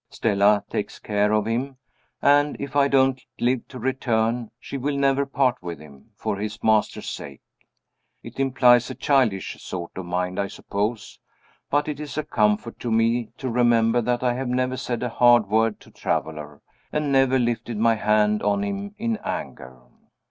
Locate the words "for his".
6.15-6.63